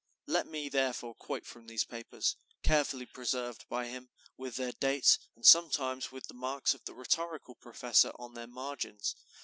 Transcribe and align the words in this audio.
Let 0.25 0.47
me 0.47 0.67
therefore 0.67 1.13
quote 1.13 1.45
from 1.45 1.67
these 1.67 1.85
papers, 1.85 2.35
carefully 2.63 3.05
preserved 3.05 3.65
by 3.69 3.85
him, 3.85 4.09
with 4.35 4.55
their 4.55 4.71
dates, 4.71 5.19
and 5.35 5.45
sometimes 5.45 6.11
with 6.11 6.25
the 6.25 6.33
marks 6.33 6.73
of 6.73 6.83
the 6.85 6.95
rhetorical 6.95 7.53
professor 7.53 8.11
on 8.17 8.33
their 8.33 8.47
margins. 8.47 9.15